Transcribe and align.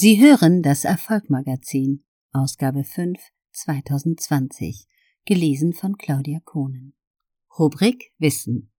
Sie 0.00 0.20
hören 0.20 0.62
das 0.62 0.84
Erfolgmagazin, 0.84 2.04
Ausgabe 2.30 2.84
5, 2.84 3.18
2020, 3.50 4.86
gelesen 5.24 5.72
von 5.72 5.96
Claudia 5.98 6.38
Kohnen. 6.44 6.94
Rubrik 7.58 8.12
Wissen. 8.16 8.70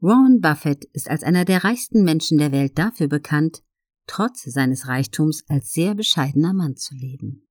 Warren 0.00 0.40
Buffett 0.40 0.86
ist 0.94 1.10
als 1.10 1.22
einer 1.22 1.44
der 1.44 1.64
reichsten 1.64 2.02
Menschen 2.02 2.38
der 2.38 2.50
Welt 2.50 2.78
dafür 2.78 3.08
bekannt, 3.08 3.62
trotz 4.06 4.44
seines 4.44 4.88
Reichtums 4.88 5.44
als 5.48 5.72
sehr 5.72 5.94
bescheidener 5.94 6.54
Mann 6.54 6.76
zu 6.76 6.94
leben. 6.94 7.46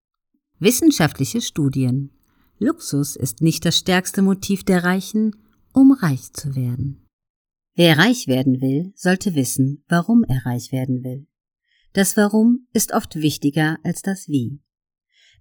Wissenschaftliche 0.57 1.41
Studien. 1.41 2.09
Luxus 2.57 3.15
ist 3.15 3.41
nicht 3.41 3.63
das 3.63 3.77
stärkste 3.77 4.23
Motiv 4.23 4.63
der 4.63 4.83
Reichen, 4.83 5.35
um 5.71 5.91
reich 5.91 6.33
zu 6.33 6.55
werden. 6.55 7.07
Wer 7.75 7.99
reich 7.99 8.25
werden 8.25 8.59
will, 8.59 8.91
sollte 8.95 9.35
wissen, 9.35 9.83
warum 9.87 10.23
er 10.23 10.47
reich 10.47 10.71
werden 10.71 11.03
will. 11.03 11.27
Das 11.97 12.15
Warum 12.15 12.67
ist 12.73 12.93
oft 12.93 13.15
wichtiger 13.15 13.79
als 13.81 14.03
das 14.03 14.27
Wie. 14.27 14.61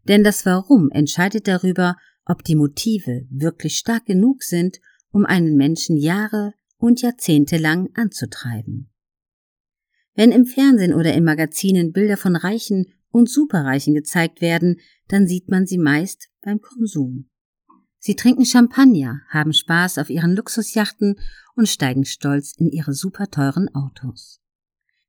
Denn 0.09 0.25
das 0.25 0.47
Warum 0.47 0.89
entscheidet 0.91 1.49
darüber, 1.49 1.97
ob 2.25 2.45
die 2.45 2.55
Motive 2.55 3.27
wirklich 3.29 3.77
stark 3.77 4.07
genug 4.07 4.43
sind, 4.43 4.81
um 5.11 5.27
einen 5.27 5.57
Menschen 5.57 5.99
Jahre 5.99 6.55
und 6.79 7.03
Jahrzehnte 7.03 7.59
lang 7.59 7.91
anzutreiben. 7.93 8.91
Wenn 10.15 10.33
im 10.33 10.47
Fernsehen 10.47 10.95
oder 10.95 11.13
in 11.13 11.25
Magazinen 11.25 11.93
Bilder 11.93 12.17
von 12.17 12.37
Reichen 12.37 12.87
und 13.11 13.29
Superreichen 13.29 13.93
gezeigt 13.93 14.41
werden, 14.41 14.81
dann 15.09 15.27
sieht 15.27 15.51
man 15.51 15.67
sie 15.67 15.77
meist 15.77 16.31
beim 16.41 16.63
Konsum. 16.63 17.29
Sie 17.99 18.17
trinken 18.17 18.47
Champagner, 18.47 19.21
haben 19.29 19.53
Spaß 19.53 19.99
auf 19.99 20.09
ihren 20.09 20.35
Luxusjachten 20.35 21.17
und 21.55 21.69
steigen 21.69 22.07
stolz 22.07 22.55
in 22.57 22.71
ihre 22.71 22.95
superteuren 22.95 23.69
Autos. 23.75 24.41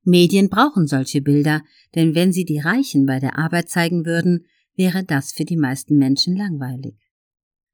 Medien 0.07 0.47
brauchen 0.47 0.87
solche 0.87 1.21
Bilder, 1.21 1.63
denn 1.93 2.15
wenn 2.15 2.31
sie 2.31 2.45
die 2.45 2.59
Reichen 2.59 3.05
bei 3.05 3.19
der 3.19 3.37
Arbeit 3.37 3.69
zeigen 3.69 4.05
würden, 4.05 4.45
wäre 4.77 5.03
das 5.03 5.33
für 5.33 5.43
die 5.43 5.57
meisten 5.57 5.97
Menschen 5.97 6.37
langweilig. 6.37 6.95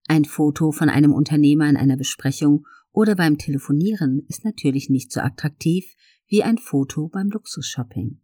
Ein 0.08 0.26
Foto 0.26 0.72
von 0.72 0.90
einem 0.90 1.14
Unternehmer 1.14 1.70
in 1.70 1.78
einer 1.78 1.96
Besprechung 1.96 2.66
oder 2.92 3.16
beim 3.16 3.38
Telefonieren 3.38 4.26
ist 4.30 4.46
natürlich 4.46 4.90
nicht 4.90 5.12
so 5.12 5.20
attraktiv 5.20 5.86
wie 6.28 6.42
ein 6.42 6.58
Foto 6.58 7.08
beim 7.08 7.30
Luxusshopping. 7.30 8.20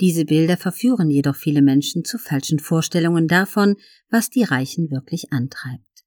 Diese 0.00 0.26
Bilder 0.26 0.58
verführen 0.58 1.08
jedoch 1.08 1.36
viele 1.36 1.62
Menschen 1.62 2.04
zu 2.04 2.18
falschen 2.18 2.58
Vorstellungen 2.58 3.26
davon, 3.26 3.76
was 4.10 4.28
die 4.28 4.42
Reichen 4.42 4.90
wirklich 4.90 5.32
antreibt. 5.32 6.04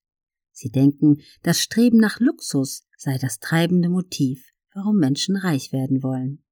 Sie 0.51 0.69
denken, 0.69 1.17
das 1.41 1.61
Streben 1.61 1.97
nach 1.97 2.19
Luxus 2.19 2.85
sei 2.95 3.17
das 3.17 3.39
treibende 3.39 3.89
Motiv, 3.89 4.51
warum 4.75 4.97
Menschen 4.97 5.35
reich 5.35 5.73
werden 5.73 6.03
wollen. 6.03 6.43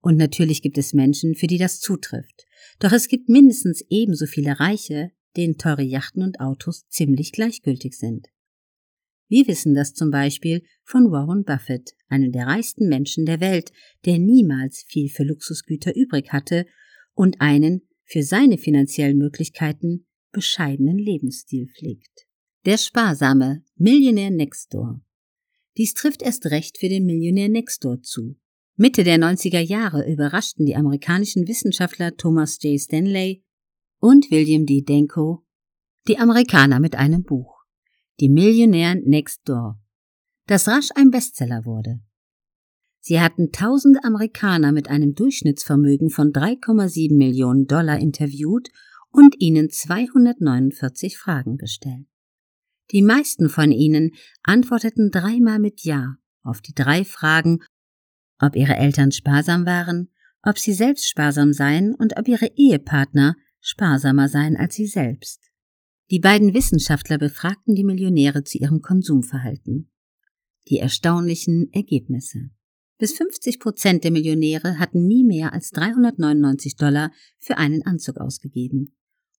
Und 0.00 0.16
natürlich 0.16 0.62
gibt 0.62 0.78
es 0.78 0.94
Menschen, 0.94 1.34
für 1.34 1.46
die 1.46 1.58
das 1.58 1.80
zutrifft. 1.80 2.46
Doch 2.78 2.92
es 2.92 3.08
gibt 3.08 3.28
mindestens 3.28 3.84
ebenso 3.88 4.26
viele 4.26 4.58
Reiche, 4.58 5.12
denen 5.36 5.58
teure 5.58 5.82
Yachten 5.82 6.22
und 6.22 6.40
Autos 6.40 6.86
ziemlich 6.88 7.32
gleichgültig 7.32 7.96
sind. 7.96 8.28
Wir 9.28 9.46
wissen 9.46 9.74
das 9.74 9.94
zum 9.94 10.10
Beispiel 10.10 10.62
von 10.82 11.12
Warren 11.12 11.44
Buffett, 11.44 11.94
einem 12.08 12.32
der 12.32 12.46
reichsten 12.46 12.88
Menschen 12.88 13.26
der 13.26 13.40
Welt, 13.40 13.70
der 14.04 14.18
niemals 14.18 14.84
viel 14.88 15.08
für 15.08 15.22
Luxusgüter 15.22 15.94
übrig 15.94 16.32
hatte 16.32 16.66
und 17.14 17.40
einen 17.40 17.82
für 18.04 18.24
seine 18.24 18.58
finanziellen 18.58 19.18
Möglichkeiten 19.18 20.06
bescheidenen 20.32 20.98
Lebensstil 20.98 21.68
pflegt. 21.68 22.26
Der 22.64 22.76
sparsame 22.76 23.62
Millionär 23.76 24.30
Nextdoor. 24.30 25.00
Dies 25.76 25.94
trifft 25.94 26.22
erst 26.22 26.46
recht 26.46 26.78
für 26.78 26.88
den 26.88 27.06
Millionär 27.06 27.48
Nextdoor 27.48 28.02
zu. 28.02 28.36
Mitte 28.80 29.04
der 29.04 29.18
90er 29.18 29.60
Jahre 29.60 30.10
überraschten 30.10 30.64
die 30.64 30.74
amerikanischen 30.74 31.46
Wissenschaftler 31.46 32.16
Thomas 32.16 32.58
J. 32.62 32.80
Stanley 32.80 33.44
und 33.98 34.30
William 34.30 34.64
D. 34.64 34.80
Denko 34.80 35.44
die 36.08 36.16
Amerikaner 36.16 36.80
mit 36.80 36.96
einem 36.96 37.22
Buch. 37.22 37.58
Die 38.20 38.30
Millionär 38.30 38.94
Next 38.94 39.42
Door, 39.44 39.78
das 40.46 40.66
rasch 40.66 40.88
ein 40.94 41.10
Bestseller 41.10 41.66
wurde. 41.66 42.00
Sie 43.00 43.20
hatten 43.20 43.52
tausende 43.52 44.02
Amerikaner 44.02 44.72
mit 44.72 44.88
einem 44.88 45.14
Durchschnittsvermögen 45.14 46.08
von 46.08 46.32
3,7 46.32 47.14
Millionen 47.14 47.66
Dollar 47.66 47.98
interviewt 47.98 48.70
und 49.10 49.38
ihnen 49.40 49.68
249 49.68 51.18
Fragen 51.18 51.58
gestellt. 51.58 52.06
Die 52.92 53.02
meisten 53.02 53.50
von 53.50 53.72
ihnen 53.72 54.12
antworteten 54.42 55.10
dreimal 55.10 55.58
mit 55.58 55.84
Ja 55.84 56.16
auf 56.42 56.62
die 56.62 56.72
drei 56.72 57.04
Fragen, 57.04 57.58
ob 58.40 58.56
ihre 58.56 58.76
Eltern 58.76 59.12
sparsam 59.12 59.66
waren, 59.66 60.08
ob 60.42 60.58
sie 60.58 60.72
selbst 60.72 61.08
sparsam 61.08 61.52
seien 61.52 61.94
und 61.94 62.18
ob 62.18 62.28
ihre 62.28 62.50
Ehepartner 62.56 63.36
sparsamer 63.60 64.28
seien 64.28 64.56
als 64.56 64.74
sie 64.74 64.86
selbst. 64.86 65.50
Die 66.10 66.18
beiden 66.18 66.54
Wissenschaftler 66.54 67.18
befragten 67.18 67.74
die 67.74 67.84
Millionäre 67.84 68.42
zu 68.42 68.58
ihrem 68.58 68.80
Konsumverhalten. 68.80 69.90
Die 70.68 70.78
erstaunlichen 70.78 71.72
Ergebnisse. 71.72 72.50
Bis 72.98 73.12
50 73.12 73.60
Prozent 73.60 74.04
der 74.04 74.10
Millionäre 74.10 74.78
hatten 74.78 75.06
nie 75.06 75.24
mehr 75.24 75.52
als 75.52 75.70
399 75.70 76.76
Dollar 76.76 77.12
für 77.38 77.56
einen 77.58 77.82
Anzug 77.82 78.18
ausgegeben 78.18 78.92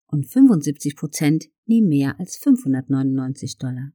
und 0.07 0.27
75 0.27 0.95
Prozent 0.95 1.45
nie 1.65 1.81
mehr 1.81 2.19
als 2.19 2.37
599 2.37 3.57
Dollar. 3.57 3.91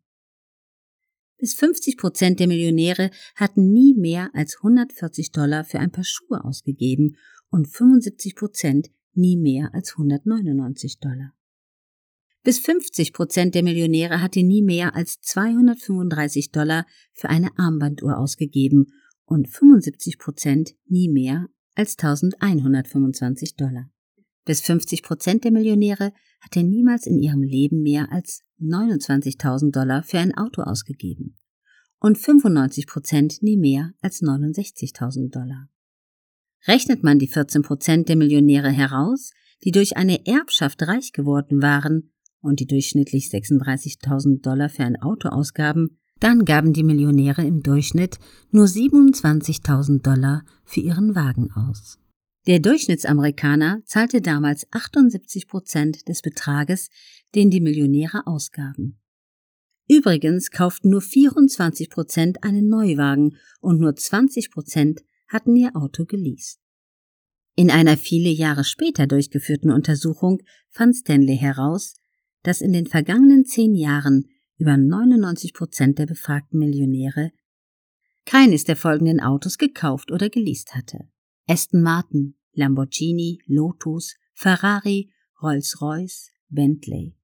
Bis 1.39 1.55
50 1.55 1.99
Prozent 1.99 2.41
der 2.41 2.47
Millionäre 2.47 3.11
hatten 3.35 3.73
nie 3.73 3.95
mehr 3.95 4.31
als 4.35 4.57
140 4.59 5.33
Dollar 5.33 5.65
für 5.65 5.79
ein 5.79 5.93
paar 5.93 6.05
Schuhe 6.05 6.45
ausgegeben 6.45 7.17
und 7.51 7.69
75 7.69 8.35
Prozent 8.35 8.91
nie 9.13 9.37
mehr 9.37 9.75
als 9.75 9.93
199 9.93 10.99
Dollar. 10.99 11.33
Bis 12.43 12.61
50 12.61 13.13
Prozent 13.13 13.55
der 13.55 13.65
Millionäre 13.65 14.23
hatte 14.23 14.43
nie 14.43 14.63
mehr 14.63 14.95
als 14.95 15.21
235 15.21 16.53
Dollar 16.53 16.87
für 17.13 17.29
eine 17.29 17.51
Armbanduhr 17.59 18.17
ausgegeben 18.17 18.93
und 19.25 19.49
75 19.49 20.19
Prozent 20.19 20.75
nie 20.87 21.09
mehr 21.09 21.49
als 21.75 21.99
1125 21.99 23.57
Dollar. 23.57 23.91
Bis 24.47 24.62
50 24.62 25.03
Prozent 25.03 25.45
der 25.45 25.53
Millionäre 25.53 26.12
hatte 26.41 26.62
niemals 26.62 27.07
in 27.07 27.19
ihrem 27.19 27.43
Leben 27.43 27.83
mehr 27.83 28.11
als 28.11 28.43
29.000 28.61 29.73
Dollar 29.73 30.03
für 30.03 30.19
ein 30.19 30.34
Auto 30.34 30.62
ausgegeben 30.62 31.37
und 31.99 32.17
95 32.17 32.87
Prozent 32.87 33.43
nie 33.43 33.56
mehr 33.56 33.93
als 34.01 34.23
69.000 34.23 35.31
Dollar. 35.31 35.69
Rechnet 36.67 37.03
man 37.03 37.19
die 37.19 37.29
14 37.29 37.62
Prozent 37.62 38.09
der 38.09 38.17
Millionäre 38.17 38.71
heraus, 38.71 39.33
die 39.65 39.73
durch 39.73 39.97
eine 39.97 40.27
Erbschaft 40.27 40.83
reich 40.83 41.12
geworden 41.12 41.62
waren, 41.62 42.12
und 42.41 42.61
die 42.61 42.67
durchschnittlich 42.67 43.27
36.000 43.27 44.41
Dollar 44.41 44.69
für 44.69 44.85
ein 44.85 45.01
Auto 45.03 45.29
ausgaben, 45.29 45.99
dann 46.21 46.45
gaben 46.45 46.73
die 46.73 46.85
Millionäre 46.85 47.45
im 47.45 47.62
Durchschnitt 47.62 48.19
nur 48.51 48.67
27.000 48.67 50.03
Dollar 50.03 50.45
für 50.65 50.81
ihren 50.81 51.17
Wagen 51.17 51.51
aus. 51.53 51.99
Der 52.47 52.61
Durchschnittsamerikaner 52.61 53.83
zahlte 53.87 54.21
damals 54.21 54.69
78 54.71 55.49
Prozent 55.49 56.09
des 56.09 56.23
Betrages, 56.23 56.91
den 57.34 57.51
die 57.51 57.61
Millionäre 57.61 58.25
ausgaben. 58.27 59.01
Übrigens 59.89 60.51
kauften 60.51 60.91
nur 60.91 61.01
24 61.01 61.91
Prozent 61.91 62.45
einen 62.45 62.69
Neuwagen 62.69 63.37
und 63.61 63.81
nur 63.81 63.97
20 63.97 64.53
Prozent 64.53 65.01
hatten 65.27 65.56
ihr 65.56 65.75
Auto 65.75 66.05
geleast. 66.05 66.61
In 67.56 67.71
einer 67.71 67.97
viele 67.97 68.29
Jahre 68.29 68.62
später 68.62 69.09
durchgeführten 69.09 69.73
Untersuchung 69.73 70.41
fand 70.71 70.95
Stanley 70.95 71.39
heraus, 71.39 71.95
dass 72.43 72.61
in 72.61 72.73
den 72.73 72.87
vergangenen 72.87 73.45
zehn 73.45 73.75
Jahren 73.75 74.29
über 74.56 74.77
99 74.77 75.53
Prozent 75.53 75.99
der 75.99 76.06
befragten 76.06 76.61
Millionäre 76.61 77.33
keines 78.25 78.65
der 78.65 78.77
folgenden 78.77 79.21
Autos 79.21 79.59
gekauft 79.59 80.12
oder 80.12 80.29
geleast 80.29 80.75
hatte. 80.75 81.09
Aston 81.49 81.83
Martin, 81.83 82.34
Lamborghini, 82.55 83.39
Lotus, 83.47 84.17
Ferrari, 84.34 85.11
Rolls-Royce, 85.41 86.31
Bentley. 86.49 87.15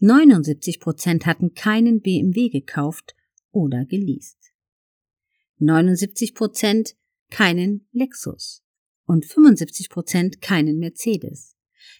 79 0.00 0.78
Prozent 0.78 1.26
hatten 1.26 1.54
keinen 1.54 2.00
BMW 2.00 2.48
gekauft 2.48 3.16
oder 3.50 3.84
geleast. 3.84 4.52
79 5.58 6.34
Prozent 6.34 6.94
keinen 7.30 7.88
Lexus 7.90 8.62
und 9.06 9.24
75 9.24 9.90
Prozent 9.90 10.40
keinen 10.40 10.78
Mercedes. 10.78 11.56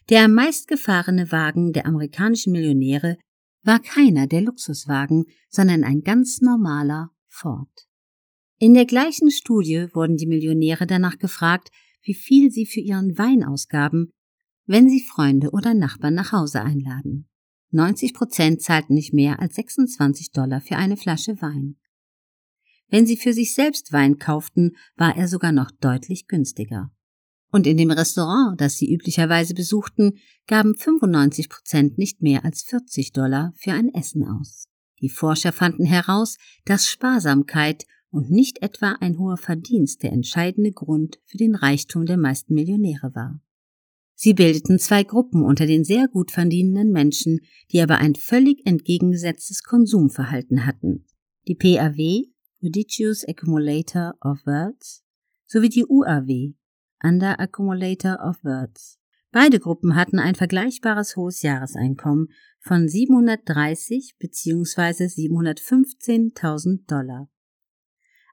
Der 0.09 0.25
am 0.25 0.33
meistgefahrene 0.33 1.31
Wagen 1.31 1.73
der 1.73 1.85
amerikanischen 1.85 2.53
Millionäre 2.53 3.17
war 3.63 3.79
keiner 3.79 4.27
der 4.27 4.41
Luxuswagen, 4.41 5.25
sondern 5.49 5.83
ein 5.83 6.01
ganz 6.01 6.39
normaler 6.39 7.11
Ford. 7.27 7.88
In 8.61 8.73
der 8.73 8.85
gleichen 8.85 9.31
Studie 9.31 9.87
wurden 9.93 10.17
die 10.17 10.27
Millionäre 10.27 10.85
danach 10.85 11.17
gefragt, 11.17 11.69
wie 12.01 12.13
viel 12.13 12.51
sie 12.51 12.65
für 12.65 12.81
ihren 12.81 13.17
Wein 13.17 13.41
ausgaben, 13.41 14.11
wenn 14.65 14.89
sie 14.89 14.99
Freunde 14.99 15.51
oder 15.51 15.73
Nachbarn 15.73 16.13
nach 16.13 16.33
Hause 16.33 16.61
einladen. 16.61 17.29
90 17.71 18.13
Prozent 18.13 18.61
zahlten 18.61 18.95
nicht 18.95 19.13
mehr 19.13 19.39
als 19.39 19.55
26 19.55 20.31
Dollar 20.31 20.59
für 20.59 20.75
eine 20.75 20.97
Flasche 20.97 21.41
Wein. 21.41 21.77
Wenn 22.89 23.05
sie 23.05 23.15
für 23.15 23.31
sich 23.31 23.53
selbst 23.53 23.93
Wein 23.93 24.17
kauften, 24.17 24.75
war 24.97 25.15
er 25.15 25.29
sogar 25.29 25.53
noch 25.53 25.71
deutlich 25.71 26.27
günstiger. 26.27 26.91
Und 27.51 27.65
in 27.65 27.77
dem 27.77 27.91
Restaurant, 27.91 28.59
das 28.59 28.75
sie 28.77 28.93
üblicherweise 28.93 29.53
besuchten, 29.53 30.17
gaben 30.47 30.75
95 30.75 31.47
Prozent 31.47 31.97
nicht 31.97 32.21
mehr 32.21 32.43
als 32.43 32.63
40 32.63 33.13
Dollar 33.13 33.53
für 33.55 33.71
ein 33.71 33.93
Essen 33.93 34.27
aus. 34.27 34.67
Die 35.01 35.09
Forscher 35.09 35.53
fanden 35.53 35.85
heraus, 35.85 36.37
dass 36.65 36.87
Sparsamkeit 36.87 37.85
und 38.11 38.31
nicht 38.31 38.61
etwa 38.61 38.97
ein 38.99 39.17
hoher 39.17 39.37
Verdienst 39.37 40.03
der 40.03 40.11
entscheidende 40.11 40.71
Grund 40.71 41.19
für 41.25 41.37
den 41.37 41.55
Reichtum 41.55 42.05
der 42.05 42.17
meisten 42.17 42.53
Millionäre 42.53 43.13
war. 43.13 43.41
Sie 44.15 44.33
bildeten 44.33 44.79
zwei 44.79 45.03
Gruppen 45.03 45.43
unter 45.43 45.65
den 45.65 45.85
sehr 45.85 46.09
gut 46.09 46.31
verdienenden 46.31 46.91
Menschen, 46.91 47.39
die 47.71 47.81
aber 47.81 47.99
ein 47.99 48.15
völlig 48.15 48.65
entgegengesetztes 48.65 49.63
Konsumverhalten 49.63 50.65
hatten. 50.65 51.05
Die 51.47 51.55
PAW, 51.55 52.25
Prodigious 52.59 53.23
Accumulator 53.25 54.15
of 54.19 54.45
Words, 54.45 55.05
sowie 55.45 55.69
die 55.69 55.85
UAW, 55.87 56.53
Under 57.01 57.39
Accumulator 57.39 58.19
of 58.21 58.43
Words. 58.43 58.99
Beide 59.31 59.59
Gruppen 59.59 59.95
hatten 59.95 60.19
ein 60.19 60.35
vergleichbares 60.35 61.15
hohes 61.15 61.41
Jahreseinkommen 61.41 62.27
von 62.59 62.89
730 62.89 64.15
bzw. 64.19 65.05
715.000 65.05 66.87
Dollar. 66.87 67.29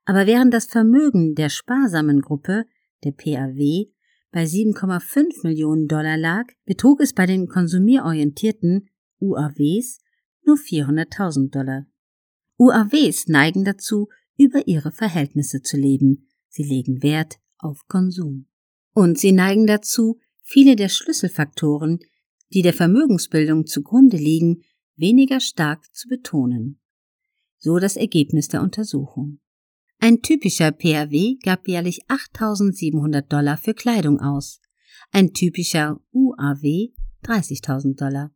Aber 0.07 0.27
während 0.27 0.55
das 0.55 0.67
Vermögen 0.67 1.35
der 1.35 1.49
sparsamen 1.49 2.21
Gruppe, 2.21 2.65
der 3.05 3.11
PAW, 3.11 3.87
bei 4.31 4.45
7,5 4.45 5.43
Millionen 5.43 5.89
Dollar 5.89 6.17
lag, 6.17 6.47
betrug 6.65 7.01
es 7.01 7.13
bei 7.13 7.27
den 7.27 7.49
konsumierorientierten 7.49 8.89
UAWs 9.19 9.99
nur 10.45 10.57
400.000 10.57 11.51
Dollar. 11.51 11.87
UAWs 12.57 13.27
neigen 13.27 13.65
dazu, 13.65 14.09
über 14.39 14.69
ihre 14.69 14.93
Verhältnisse 14.93 15.63
zu 15.63 15.77
leben. 15.77 16.29
Sie 16.49 16.63
legen 16.63 17.03
Wert 17.03 17.39
auf 17.59 17.87
Konsum. 17.89 18.47
Und 18.93 19.19
sie 19.19 19.33
neigen 19.33 19.67
dazu, 19.67 20.21
viele 20.43 20.77
der 20.77 20.89
Schlüsselfaktoren, 20.89 21.99
die 22.53 22.63
der 22.63 22.75
Vermögensbildung 22.75 23.67
zugrunde 23.67 24.17
liegen, 24.19 24.63
weniger 24.95 25.41
stark 25.41 25.93
zu 25.93 26.09
betonen. 26.09 26.79
So 27.59 27.79
das 27.79 27.97
Ergebnis 27.97 28.49
der 28.49 28.63
Untersuchung. 28.63 29.41
Ein 30.09 30.23
typischer 30.23 30.71
PAW 30.71 31.37
gab 31.43 31.67
jährlich 31.67 32.07
8.700 32.07 33.23
Dollar 33.23 33.57
für 33.57 33.75
Kleidung 33.75 34.21
aus, 34.21 34.61
ein 35.11 35.33
typischer 35.33 36.01
UAW 36.13 36.93
30.000 37.25 37.97
Dollar. 37.99 38.31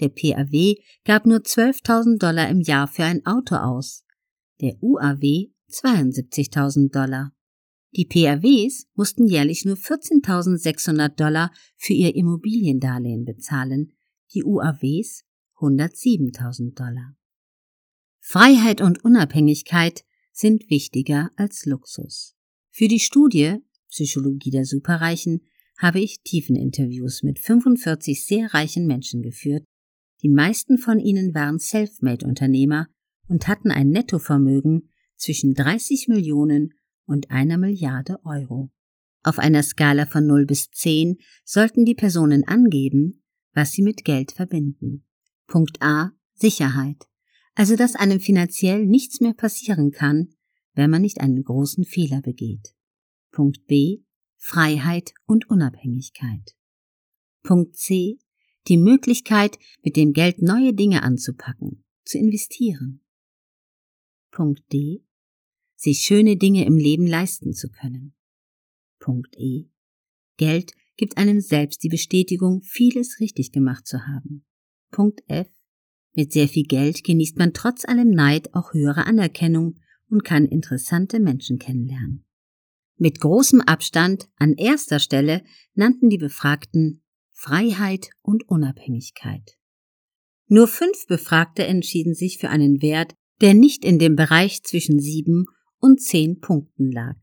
Der 0.00 0.08
PAW 0.08 0.74
gab 1.04 1.24
nur 1.24 1.38
12.000 1.38 2.18
Dollar 2.18 2.48
im 2.48 2.62
Jahr 2.62 2.88
für 2.88 3.04
ein 3.04 3.24
Auto 3.26 3.54
aus, 3.54 4.04
der 4.60 4.74
UAW 4.82 5.52
72.000 5.70 6.90
Dollar. 6.90 7.32
Die 7.92 8.06
PAWs 8.06 8.88
mussten 8.96 9.28
jährlich 9.28 9.64
nur 9.64 9.76
14.600 9.76 11.10
Dollar 11.10 11.52
für 11.76 11.92
ihr 11.92 12.16
Immobiliendarlehen 12.16 13.24
bezahlen, 13.24 13.92
die 14.34 14.42
UAWs 14.42 15.22
107.000 15.60 16.74
Dollar. 16.74 17.14
Freiheit 18.18 18.80
und 18.80 19.04
Unabhängigkeit 19.04 20.04
sind 20.34 20.68
wichtiger 20.68 21.30
als 21.36 21.64
Luxus. 21.64 22.34
Für 22.70 22.88
die 22.88 23.00
Studie 23.00 23.58
Psychologie 23.88 24.50
der 24.50 24.64
Superreichen 24.64 25.42
habe 25.78 26.00
ich 26.00 26.20
Tiefeninterviews 26.22 27.22
mit 27.22 27.38
45 27.38 28.26
sehr 28.26 28.52
reichen 28.52 28.86
Menschen 28.86 29.22
geführt. 29.22 29.64
Die 30.22 30.28
meisten 30.28 30.78
von 30.78 30.98
ihnen 30.98 31.32
waren 31.34 31.60
Selfmade-Unternehmer 31.60 32.88
und 33.28 33.46
hatten 33.46 33.70
ein 33.70 33.90
Nettovermögen 33.90 34.90
zwischen 35.16 35.54
30 35.54 36.08
Millionen 36.08 36.74
und 37.06 37.30
einer 37.30 37.56
Milliarde 37.56 38.18
Euro. 38.24 38.72
Auf 39.22 39.38
einer 39.38 39.62
Skala 39.62 40.06
von 40.06 40.26
0 40.26 40.46
bis 40.46 40.70
10 40.70 41.18
sollten 41.44 41.84
die 41.84 41.94
Personen 41.94 42.42
angeben, 42.42 43.22
was 43.52 43.70
sie 43.72 43.82
mit 43.82 44.04
Geld 44.04 44.32
verbinden. 44.32 45.06
Punkt 45.46 45.80
A 45.80 46.12
Sicherheit 46.34 47.06
also 47.54 47.76
dass 47.76 47.94
einem 47.94 48.20
finanziell 48.20 48.86
nichts 48.86 49.20
mehr 49.20 49.34
passieren 49.34 49.90
kann, 49.90 50.34
wenn 50.74 50.90
man 50.90 51.02
nicht 51.02 51.20
einen 51.20 51.42
großen 51.42 51.84
Fehler 51.84 52.20
begeht. 52.20 52.74
Punkt 53.30 53.66
B 53.66 54.02
Freiheit 54.36 55.14
und 55.24 55.48
Unabhängigkeit. 55.48 56.54
Punkt 57.42 57.76
C 57.76 58.18
die 58.68 58.78
Möglichkeit, 58.78 59.58
mit 59.82 59.96
dem 59.96 60.12
Geld 60.12 60.40
neue 60.40 60.72
Dinge 60.72 61.02
anzupacken, 61.02 61.84
zu 62.04 62.18
investieren. 62.18 63.04
Punkt 64.30 64.62
D 64.72 65.04
sich 65.76 65.98
schöne 66.00 66.36
Dinge 66.36 66.64
im 66.64 66.76
Leben 66.76 67.06
leisten 67.06 67.52
zu 67.52 67.68
können. 67.68 68.14
Punkt 68.98 69.36
E 69.38 69.68
Geld 70.38 70.72
gibt 70.96 71.18
einem 71.18 71.40
selbst 71.40 71.82
die 71.82 71.88
Bestätigung, 71.88 72.62
vieles 72.62 73.20
richtig 73.20 73.52
gemacht 73.52 73.86
zu 73.86 74.06
haben. 74.06 74.46
Punkt 74.90 75.22
F 75.26 75.48
mit 76.16 76.32
sehr 76.32 76.48
viel 76.48 76.64
Geld 76.64 77.04
genießt 77.04 77.36
man 77.36 77.52
trotz 77.52 77.84
allem 77.84 78.10
Neid 78.10 78.54
auch 78.54 78.72
höhere 78.72 79.06
Anerkennung 79.06 79.76
und 80.08 80.24
kann 80.24 80.46
interessante 80.46 81.20
Menschen 81.20 81.58
kennenlernen. 81.58 82.24
Mit 82.96 83.20
großem 83.20 83.60
Abstand 83.60 84.28
an 84.36 84.54
erster 84.54 85.00
Stelle 85.00 85.42
nannten 85.74 86.10
die 86.10 86.18
Befragten 86.18 87.02
Freiheit 87.32 88.10
und 88.22 88.48
Unabhängigkeit. 88.48 89.56
Nur 90.46 90.68
fünf 90.68 91.06
Befragte 91.08 91.66
entschieden 91.66 92.14
sich 92.14 92.38
für 92.38 92.48
einen 92.48 92.80
Wert, 92.80 93.14
der 93.40 93.54
nicht 93.54 93.84
in 93.84 93.98
dem 93.98 94.14
Bereich 94.14 94.62
zwischen 94.62 95.00
sieben 95.00 95.46
und 95.80 96.00
zehn 96.00 96.40
Punkten 96.40 96.92
lag. 96.92 97.16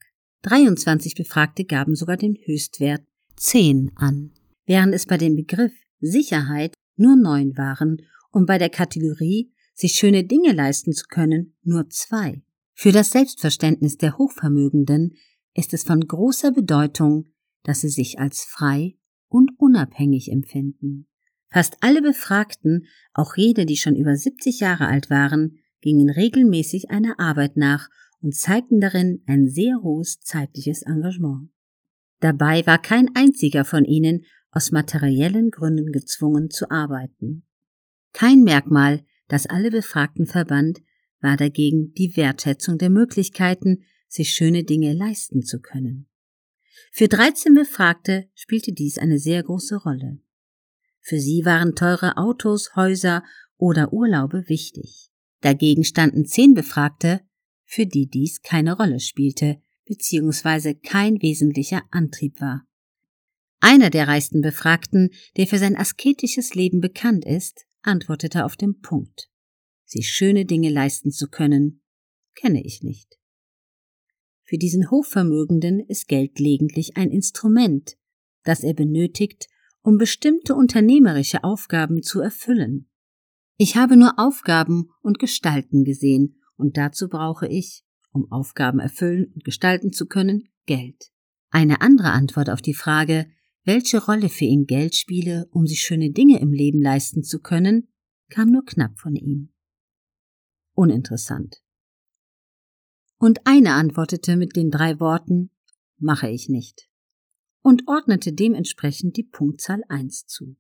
23 0.44 1.16
Befragte 1.16 1.64
gaben 1.64 1.96
sogar 1.96 2.18
den 2.18 2.36
Höchstwert 2.44 3.02
zehn 3.36 3.92
an, 3.96 4.34
während 4.66 4.94
es 4.94 5.06
bei 5.06 5.18
dem 5.18 5.36
Begriff 5.36 5.72
Sicherheit 6.00 6.74
nur 6.98 7.16
neun 7.16 7.56
waren 7.56 8.02
und 8.31 8.45
bei 8.45 8.57
der 8.57 8.69
Kategorie 8.69 9.51
sich 9.74 9.94
schöne 9.94 10.24
Dinge 10.24 10.54
leisten 10.54 10.94
zu 10.94 11.06
können 11.07 11.56
nur 11.63 11.89
zwei. 11.89 12.42
Für 12.74 12.92
das 12.92 13.12
Selbstverständnis 13.12 13.98
der 13.98 14.18
Hochvermögenden 14.18 15.16
ist 15.54 15.74
es 15.74 15.83
von 15.83 16.07
großer 16.07 16.51
Bedeutung, 16.51 17.31
dass 17.63 17.81
sie 17.81 17.89
sich 17.89 18.19
als 18.19 18.44
frei 18.44 18.98
und 19.28 19.51
unabhängig 19.57 20.31
empfinden. 20.31 21.07
Fast 21.50 21.78
alle 21.81 22.01
Befragten, 22.01 22.88
auch 23.13 23.36
jene, 23.36 23.66
die 23.66 23.75
schon 23.78 23.95
über 23.95 24.16
70 24.16 24.62
Jahre 24.62 24.88
alt 24.88 25.10
waren, 25.10 25.57
gingen 25.81 26.10
regelmäßig 26.10 26.89
einer 26.89 27.19
Arbeit 27.19 27.57
nach 27.57 27.89
und 28.22 28.36
zeigten 28.36 28.80
darin 28.80 29.22
ein 29.25 29.50
sehr 29.50 29.81
hohes 29.81 30.19
zeitliches 30.22 30.83
Engagement. 30.83 31.50
Dabei 32.19 32.66
war 32.66 32.80
kein 32.80 33.10
einziger 33.16 33.66
von 33.66 33.83
ihnen 33.83 34.25
aus 34.51 34.72
materiellen 34.72 35.50
Gründen 35.50 35.92
gezwungen 35.92 36.50
zu 36.50 36.69
arbeiten. 36.69 37.44
Kein 38.13 38.44
Merkmal, 38.44 39.03
das 39.27 39.45
alle 39.45 39.71
Befragten 39.71 40.25
verband, 40.25 40.81
war 41.21 41.37
dagegen 41.37 41.94
die 41.94 42.15
Wertschätzung 42.18 42.77
der 42.77 42.89
Möglichkeiten, 42.89 43.83
sich 44.07 44.31
schöne 44.31 44.63
Dinge 44.63 44.94
leisten 44.94 45.44
zu 45.44 45.59
können. 45.59 46.07
Für 46.91 47.07
13 47.07 47.53
Befragte 47.53 48.30
spielte 48.33 48.73
dies 48.73 48.97
eine 48.97 49.19
sehr 49.19 49.44
große 49.44 49.77
Rolle. 49.77 50.19
Für 50.99 51.19
sie 51.19 51.45
waren 51.45 51.75
teure 51.75 52.18
Autos, 52.18 52.75
Häuser 52.75 53.23
oder 53.57 53.94
Urlaube 53.94 54.44
wichtig. 54.47 55.09
Dagegen 55.39 55.83
standen 55.83 56.25
zehn 56.25 56.53
Befragte, 56.53 57.21
für 57.65 57.85
die 57.85 58.07
dies 58.07 58.41
keine 58.41 58.75
Rolle 58.75 58.99
spielte, 58.99 59.61
beziehungsweise 59.85 60.75
kein 60.75 61.21
wesentlicher 61.21 61.83
Antrieb 61.91 62.39
war. 62.41 62.68
Einer 63.59 63.89
der 63.89 64.07
reichsten 64.07 64.41
Befragten, 64.41 65.09
der 65.37 65.47
für 65.47 65.57
sein 65.57 65.77
asketisches 65.77 66.56
Leben 66.56 66.81
bekannt 66.81 67.25
ist, 67.25 67.65
antwortete 67.83 68.45
auf 68.45 68.56
den 68.56 68.80
Punkt. 68.80 69.30
Sich 69.85 70.09
schöne 70.09 70.45
Dinge 70.45 70.69
leisten 70.69 71.11
zu 71.11 71.28
können, 71.28 71.81
kenne 72.35 72.64
ich 72.64 72.81
nicht. 72.81 73.19
Für 74.44 74.57
diesen 74.57 74.92
Hochvermögenden 74.92 75.80
ist 75.80 76.07
Geld 76.07 76.35
gelegentlich 76.35 76.97
ein 76.97 77.09
Instrument, 77.09 77.97
das 78.44 78.64
er 78.64 78.73
benötigt, 78.73 79.47
um 79.81 79.97
bestimmte 79.97 80.56
unternehmerische 80.56 81.44
Aufgaben 81.44 82.04
zu 82.04 82.19
erfüllen. 82.19 82.90
Ich 83.57 83.76
habe 83.76 83.95
nur 83.95 84.18
Aufgaben 84.18 84.90
und 85.02 85.19
Gestalten 85.19 85.83
gesehen, 85.83 86.42
und 86.56 86.78
dazu 86.78 87.09
brauche 87.09 87.47
ich, 87.47 87.83
um 88.11 88.31
Aufgaben 88.31 88.80
erfüllen 88.80 89.31
und 89.33 89.44
gestalten 89.44 89.94
zu 89.94 90.06
können, 90.06 90.50
Geld. 90.66 91.11
Eine 91.50 91.81
andere 91.81 92.11
Antwort 92.11 92.50
auf 92.50 92.61
die 92.61 92.73
Frage, 92.73 93.28
welche 93.63 94.03
Rolle 94.03 94.30
für 94.30 94.45
ihn 94.45 94.65
Geld 94.65 94.95
spiele, 94.95 95.47
um 95.51 95.68
sich 95.68 95.81
schöne 95.81 96.11
Dinge 96.11 96.39
im 96.39 96.51
Leben 96.51 96.81
leisten 96.81 97.23
zu 97.23 97.39
können, 97.39 97.87
kam 98.30 98.51
nur 98.51 98.65
knapp 98.65 98.99
von 98.99 99.15
ihm. 99.15 99.53
Uninteressant. 100.73 101.61
Und 103.18 103.45
eine 103.45 103.73
antwortete 103.73 104.35
mit 104.35 104.56
den 104.56 104.71
drei 104.71 104.99
Worten 104.99 105.51
mache 105.97 106.30
ich 106.30 106.49
nicht 106.49 106.89
und 107.61 107.87
ordnete 107.87 108.33
dementsprechend 108.33 109.18
die 109.18 109.23
Punktzahl 109.23 109.83
eins 109.87 110.25
zu. 110.25 110.57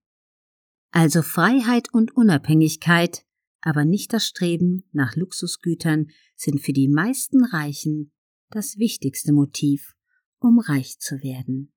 Also 0.91 1.21
Freiheit 1.21 1.91
und 1.93 2.15
Unabhängigkeit, 2.15 3.25
aber 3.61 3.85
nicht 3.85 4.13
das 4.13 4.27
Streben 4.27 4.87
nach 4.91 5.15
Luxusgütern 5.15 6.09
sind 6.35 6.59
für 6.61 6.73
die 6.73 6.87
meisten 6.87 7.43
Reichen 7.45 8.11
das 8.49 8.77
wichtigste 8.77 9.31
Motiv, 9.31 9.95
um 10.39 10.59
reich 10.59 10.99
zu 10.99 11.23
werden. 11.23 11.71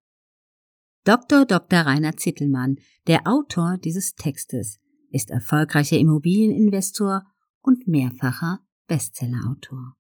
Dr. 1.04 1.44
Dr. 1.44 1.80
Rainer 1.80 2.16
Zittelmann, 2.16 2.78
der 3.06 3.26
Autor 3.26 3.76
dieses 3.76 4.14
Textes, 4.14 4.78
ist 5.10 5.30
erfolgreicher 5.30 5.98
Immobilieninvestor 5.98 7.24
und 7.60 7.86
mehrfacher 7.86 8.60
Bestsellerautor. 8.86 9.96